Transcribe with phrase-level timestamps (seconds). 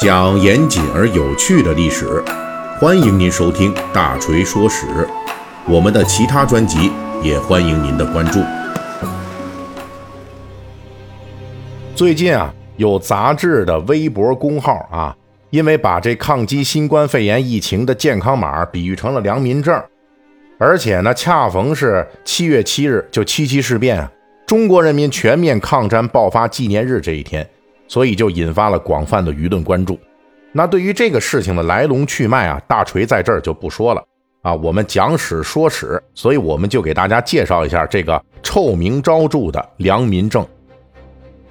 [0.00, 2.22] 讲严谨而有趣的历史，
[2.78, 4.86] 欢迎您收听《大锤说史》。
[5.66, 6.92] 我们的其他专辑
[7.22, 8.40] 也欢迎您的关注。
[11.94, 15.16] 最近啊，有杂志的微博公号啊，
[15.50, 19.82] 因为把这抗击新冠肺炎疫情的健康码比喻成了良民证，
[20.58, 24.12] 而且呢，恰逢是七月七日，就七七事变啊，
[24.46, 27.48] 中国人民全面抗战爆发纪念日这一天，
[27.88, 29.98] 所以就引发了广泛的舆论关注。
[30.52, 34.02] 那对于这个事情的来龙去脉啊，大锤在这儿就不说了
[34.42, 40.46] 啊，我们讲史说史，所以我们就给大家介绍一下这个臭名昭著的良民证。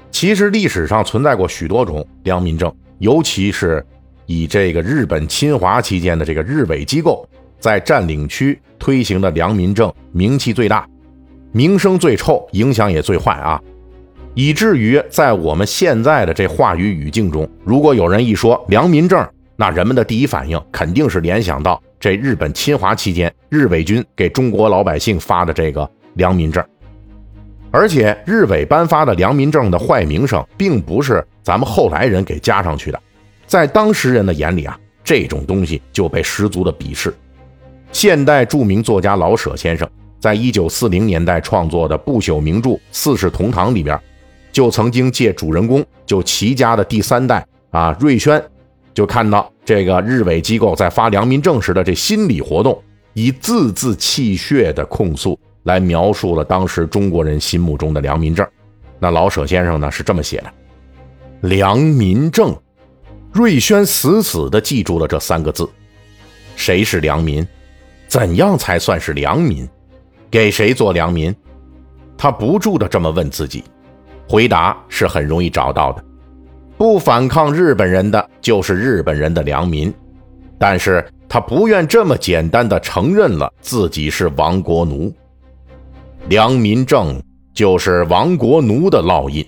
[0.09, 3.85] 其实历史上存在过许多种良民证，尤其是
[4.25, 7.27] 以这个日本侵华期间的这个日伪机构
[7.59, 10.87] 在占领区推行的良民证名气最大，
[11.51, 13.61] 名声最臭，影响也最坏啊！
[14.35, 19.25] 以至于在我们现在的这话语语境中，如果有人一说良民证，
[19.55, 26.61] 那人们的第一反应肯定是联想到这日本侵华期间日伪军给中国老百姓发的这个良民证。
[27.71, 33.01] 而且日伪颁发的良民证的坏名声，并不是咱们后来人给加上去的，
[33.47, 37.13] 在当时人的眼里啊，这种东西就被十足的鄙视。
[37.93, 39.89] 现代著名作家老舍先生
[40.19, 43.97] 在一九四零年代创作的不朽名著《四世同堂》里边，
[44.55, 48.41] 就曾经借主人公就齐家的第三代啊瑞宣，
[48.93, 52.81] 就看到这个日伪机构在发良民证时的这心理活动，
[53.13, 55.37] 以字字泣血的控诉。
[55.63, 58.47] 来描述了当时中国人心目中的良民证。
[58.97, 60.53] 那老舍先生呢是这么写的
[61.49, 62.55] ：“良民证。”
[63.33, 65.67] 瑞宣死死地记住了这三个字。
[66.55, 67.45] 谁是良民？
[68.07, 69.67] 怎样才算是良民？
[70.31, 71.35] 给谁做良民？
[72.15, 73.61] 他不住地这么问自己。
[74.27, 76.03] 回答是很容易找到的：
[76.77, 79.93] 不反抗日本人的就是日本人的良民。
[80.57, 85.13] 但是他不愿这么简单的承认了自己是亡国奴。
[86.29, 87.21] 良民证
[87.53, 89.45] 就是亡国奴的烙印。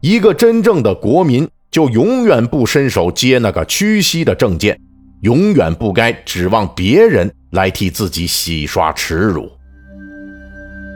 [0.00, 4.78] 一个真正的国民，就永远不伸手接那个屈膝的证件，
[5.22, 9.50] 永远不该指望别人来替自己洗刷耻辱。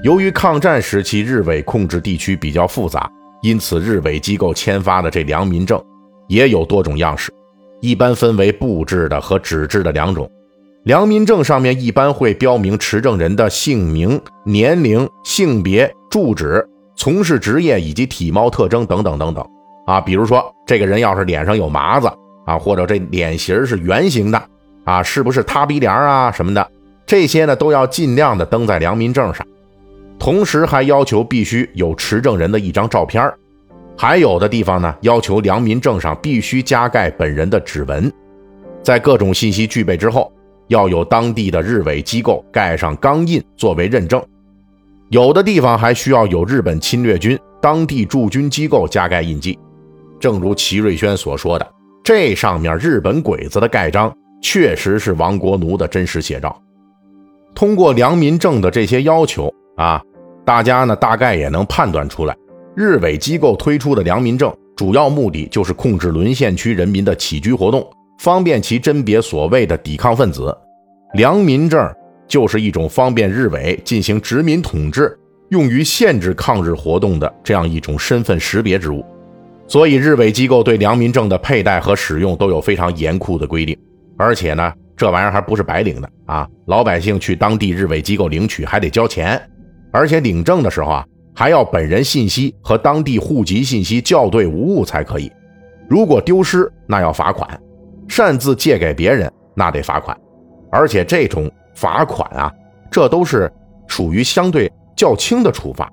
[0.05, 3.11] 由于抗战时期日伪控制地区比较复杂，
[3.41, 5.83] 因此日伪机构签发的这良民证
[6.29, 7.33] 也有多种样式，
[7.81, 10.31] 一般分为布制的和纸质的两种。
[10.83, 16.63] 良民证上面一般会标明持证人的姓名、年龄、性别、住址、
[16.95, 19.43] 从事职业以及体貌特征等等等等。
[19.87, 22.13] 啊，比如说这个人要是脸上有麻子
[22.45, 24.43] 啊，或者这脸型是圆形的
[24.85, 26.71] 啊，是不是塌鼻梁啊什么的，
[27.07, 29.47] 这些呢都要尽量的登在良民证上。
[30.19, 33.33] 同时还要求必须有持证人的一张照片
[33.97, 38.13] 还有的地方呢要求良民证上必须加盖本人的指纹。
[38.83, 40.33] 在各种信息具备之后。
[40.69, 44.21] 要有当地的日伪机构盖上钢印作为认证，
[45.11, 49.59] 有的地方还需要有日本侵略军当地驻军机构加盖印记。
[50.19, 51.71] 正如齐瑞轩所说的，
[52.03, 54.11] 这上面日本鬼子的盖章
[54.43, 56.59] 确实是亡国奴的真实写照。
[57.55, 60.01] 通过良民证的这些要求啊，
[60.45, 62.37] 大家呢大概也能判断出来，
[62.77, 67.85] 日伪机构推出的良民证主要目的就是控制沦陷区人民的起居活动。
[68.19, 70.57] 方便其甄别所谓的抵抗分子，
[71.15, 71.93] 良民证
[72.29, 75.19] 就是一种方便日伪进行殖民统治、
[75.51, 79.05] 用于限制抗日活动的这样一种身份识别之物。
[79.67, 83.77] 所以，日伪机构对良民证的佩戴和使用都有非常严酷的规定。
[84.17, 86.49] 而且呢，这玩意儿还不是白领的啊！
[86.67, 89.41] 老百姓去当地日伪机构领取还得交钱，
[89.95, 91.07] 而且领证的时候啊，
[91.37, 95.31] 还要本人信息和当地户籍信息校对无误才可以。
[95.89, 97.49] 如果丢失，那要罚款。
[98.09, 100.17] 擅自借给别人，那得罚款，
[100.71, 102.53] 而且这种罚款啊，
[102.91, 103.51] 这都是
[103.87, 105.89] 属于相对较轻的处罚。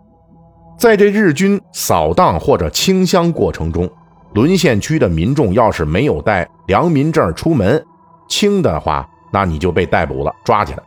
[0.80, 3.88] 在这日军扫荡或者清乡过程中，
[4.34, 7.82] 沦陷区的民众要是没有带良民证出门，
[8.28, 10.80] 轻的话，那你就被逮捕了，抓起来；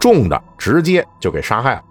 [0.00, 1.82] 重的直接就给杀害了。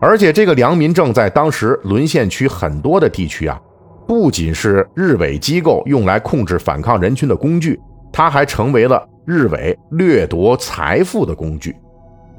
[0.00, 3.60] 而且这个良民证在当时沦陷区很多的地区啊，
[4.06, 7.78] 不仅是日伪机构用来控制反抗人群的工具。
[8.12, 11.76] 它还成为了日伪掠夺财富的工具，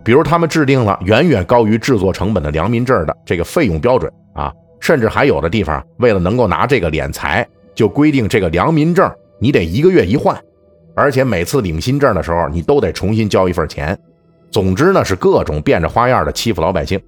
[0.03, 9.09] 比如他们制定了远远高于制作成本的良民证的这个费用标准啊，甚至还有的地方为了能够拿这个敛财，就规定这个良民证
[9.39, 10.35] 你得一个月一换，
[10.95, 13.97] 而且每次领新证的时候你都得重新交一份钱。
[14.49, 16.99] 总之呢，是各种变着花样的欺负老百姓。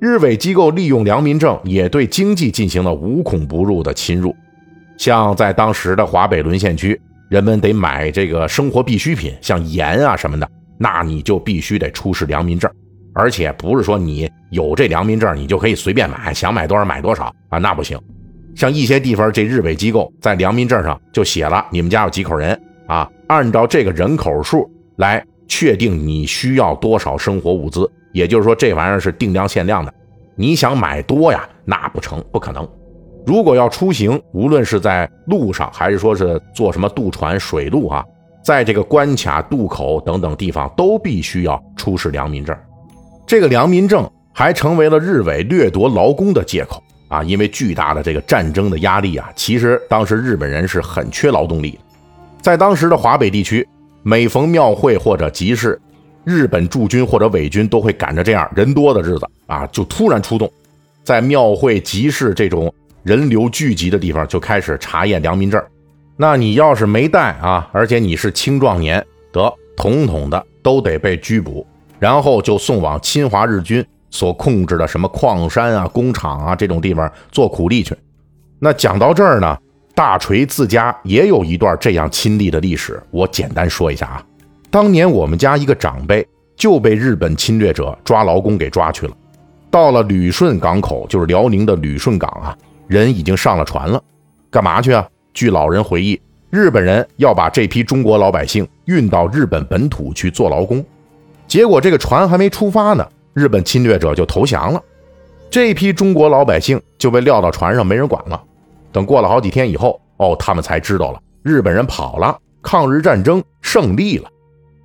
[0.00, 4.34] 日伪机构利用良民证，也对经济进行了无孔不入的侵入。
[4.98, 10.48] 像在当时的华北沦陷区，人们得买这个生活必需品，像盐啊什么的，
[10.78, 12.70] 那你就必须得出示良民证，
[13.14, 17.98] 而且不是说你有这良民证，你就可以随便买，想买多少买多少啊，那不行。
[18.54, 29.92] 像一些地方，这日伪机构在良民证上就写了你们家有几口人啊，按照这个人口数来确定你需要多少生活物资，也就是说这玩意儿是定量限量的，
[30.36, 32.66] 你想买多呀，那不成，不可能。
[33.26, 38.04] 如果要出行，无论是在路上还是说是坐什么渡船、水路啊，
[38.44, 42.56] 在这个关卡、渡口等等地方，都必须要出示良民证。
[43.26, 47.24] 这个良民证还成为了日伪掠夺劳工的借口啊！
[47.24, 51.78] 因为巨大的这个战争的压力啊，其实当时日本人是很缺劳动力的。
[52.40, 53.66] 在当时的华北地区，
[54.02, 55.80] 每逢庙会或者集市，
[56.24, 60.50] 日本驻军或者伪军都会赶着这样人多的日子啊，就突然出动，
[61.02, 62.72] 在庙会、集市这种。
[63.02, 65.62] 人流聚集的地方就开始查验良民证，
[66.16, 71.66] 那你要是没带啊，而且你是青壮年，得统统的都得被拘捕，
[71.98, 77.94] 然后就送往侵华日军所控制的什么矿山啊、工厂啊这种地方做苦力去。
[78.58, 79.54] 那讲到这儿呢，
[79.94, 84.24] 大锤自家也有一段这样亲历的历史，我简单说一下啊。
[84.74, 86.26] 当年我们家一个长辈
[86.56, 89.16] 就被日本侵略者抓劳工给抓去了，
[89.70, 92.58] 到了旅顺港口，就是辽宁的旅顺港啊。
[92.88, 94.02] 人已经上了船了，
[94.50, 95.08] 干嘛去啊？
[95.32, 100.84] 据老人回忆，日本人要把这批中国老百姓运到日本本土去做劳工，
[101.46, 104.82] 结果这个船还没出发呢，日本侵略者就投降了，
[105.48, 108.42] 这批中国老百姓就被撂到船上，没人管了。
[108.90, 114.28] 等过了好几天以后，哦，他们才知道了，日本人跑了，抗日战争胜利了，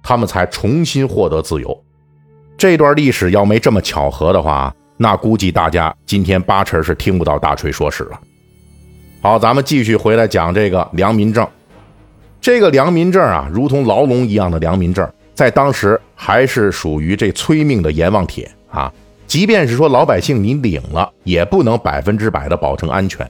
[0.04, 1.84] 他们才重新获得自由。
[2.58, 4.74] 这段历史要没这么巧合的话。
[5.02, 8.20] 那估计大家今天八成是听不到大锤说史了。
[9.22, 11.48] 好，咱们继续回来讲这个良民证。
[12.42, 18.92] 这个良民证啊，如同牢笼一样的良民证，在当时还是属于这催命的阎王帖啊。
[19.26, 23.26] 即便是说老百姓你领了，也不能百分之百的保证安全。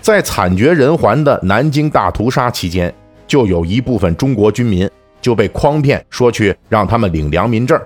[0.00, 2.94] 在惨绝人寰的南京大屠杀期间，
[3.26, 4.88] 就有一部分中国军民
[5.24, 7.80] 就被诓骗说去让他们领良民证。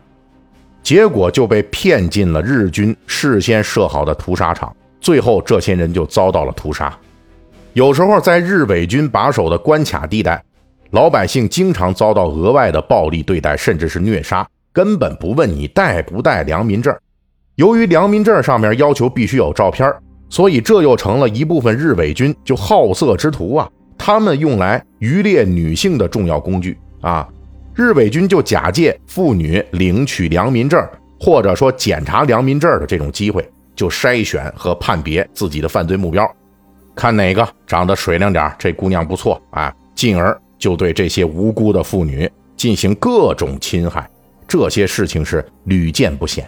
[0.82, 6.92] 结果就被骗进了日军事先设好的屠杀场，最后这些人就遭到了屠杀。
[7.74, 10.42] 有时候在日伪军把守的关卡地带，
[10.90, 16.92] 老百姓经常遭到额外的暴力对待，甚至是虐杀，根本不问你带不带良民证。
[17.54, 19.88] 由于良民证上面要求必须有照片，
[20.28, 27.28] 所以这又成了一部分日伪军就好色之徒啊，他们用来渔猎女性的重要工具啊。
[27.74, 30.84] 日伪军就假借妇女领取良民证，
[31.20, 36.28] 或者说检查良民证的这种机会，就筛选和判别自己的犯罪目标，
[36.96, 44.10] 看哪个长得水灵点，这姑娘不错啊，进而就对这些无辜的妇女进行各种侵害。
[44.48, 46.44] 这些事情是屡见不鲜。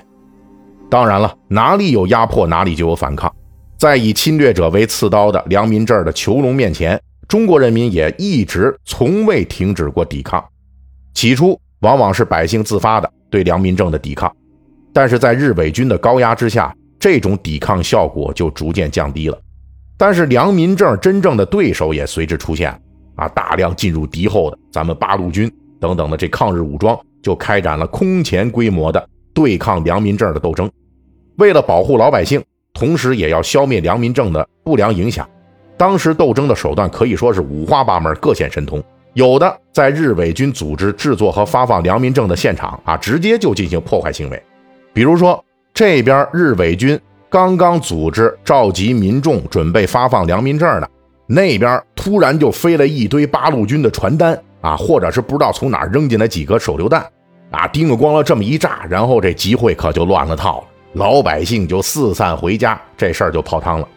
[0.88, 3.32] 当然了，哪里有压迫，哪里就有反抗。
[3.78, 7.00] 在以侵略者为刺刀的良民证的囚笼面前，
[7.30, 10.44] 中国人民也一直从未停止过抵抗。
[11.14, 14.34] 起初往往是百姓自发的对良民证的抵抗，
[14.92, 19.40] 但是在日伪军的高压之下，这种抵抗效果就逐渐降低了。
[19.96, 22.76] 但是良民证真正的对手也随之出现，
[23.14, 30.68] 啊，大量进入敌后的咱们八路军等等的这抗日武装就开展了空前规模的对抗良民证的斗争。
[31.36, 32.42] 为了保护老百姓，
[32.74, 35.28] 同时也要消灭良民证的不良影响，
[35.80, 38.84] 当时斗争的手段可以说是五花八门，各显神通。
[39.14, 44.42] 有的在日伪军组织制作和发放良民证的现场啊，直接就进行破坏行为。
[44.92, 50.86] 比如说，这边日伪军刚刚组织召集民众准备发放良民证呢，
[51.26, 57.00] 那边突然就飞了一堆八路军的传单啊，或者是不知道从哪扔进来几颗手榴弹
[57.52, 63.88] 啊，叮了咣了这么一炸，然后这集会可就乱了套了，老百姓就四散回家，这事儿就泡汤了。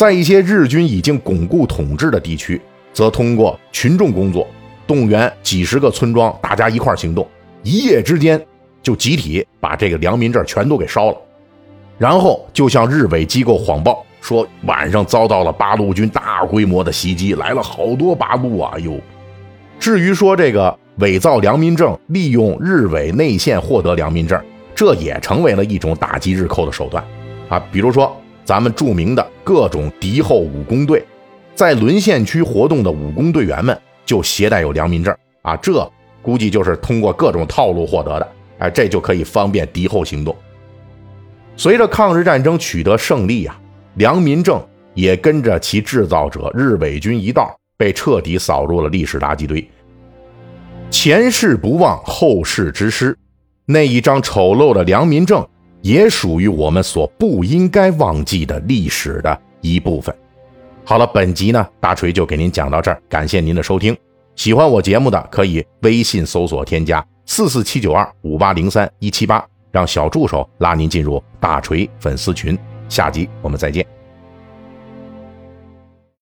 [0.00, 2.58] 在一些日军已经巩固统治的地区。
[2.90, 4.48] 则通过群众工作，
[4.86, 7.28] 动员几十个村庄，大家一块行动，
[7.62, 8.42] 一夜之间
[8.82, 11.16] 就集体把这个良民证全都给烧了，
[11.98, 18.72] 然后就向日伪机构谎报说晚上遭到了八路军大规模的袭击，来了好多八路啊！
[18.78, 18.98] 哟，
[19.78, 24.42] 至于说这个伪造良民证，利用日伪内线获得良民证，
[24.74, 27.04] 这也成为了一种打击日寇的手段
[27.50, 27.62] 啊！
[27.70, 28.16] 比如说
[28.46, 31.04] 咱们著名的各种敌后武工队。
[31.56, 33.76] 在沦陷区活动的武工队员们
[34.06, 35.90] 就携带有良民证啊，这
[36.22, 40.36] 估计就是通过各种套路获得的，哎，这就可以方便敌后行动。
[41.56, 43.58] 随着抗日战争取得胜利呀，
[43.94, 44.64] 良民证
[44.94, 49.68] 也跟着其制造者日伪军一道被彻底扫入了历史垃圾堆。
[50.90, 53.18] 前世不忘，后世之师，
[53.66, 55.44] 那一张丑陋的良民证，
[55.82, 60.14] 也属于我们所不应该忘记的历史的一部分。
[60.84, 63.96] 好了，本集呢，大锤就给您讲到这儿，感谢您的收听。
[64.36, 72.58] 喜欢我节目的可以微信搜索添加四四七九二五八零三一七八，让小助手拉您进入大锤粉丝群。
[72.88, 73.99] 下集我们再见。